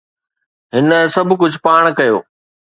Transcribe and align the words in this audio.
هن 0.73 0.89
سڀ 1.13 1.27
ڪجهه 1.41 1.63
پاڻ 1.65 1.83
ڪيو 1.97 2.17